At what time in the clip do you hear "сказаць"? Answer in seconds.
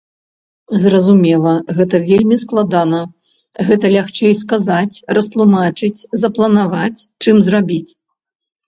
4.43-4.95